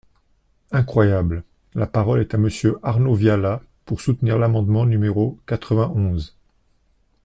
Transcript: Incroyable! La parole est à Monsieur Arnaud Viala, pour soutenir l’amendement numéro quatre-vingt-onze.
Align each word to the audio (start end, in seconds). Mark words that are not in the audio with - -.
Incroyable! 0.71 1.43
La 1.75 1.85
parole 1.85 2.21
est 2.21 2.33
à 2.33 2.39
Monsieur 2.39 2.79
Arnaud 2.81 3.13
Viala, 3.13 3.61
pour 3.85 4.01
soutenir 4.01 4.39
l’amendement 4.39 4.87
numéro 4.87 5.37
quatre-vingt-onze. 5.45 6.35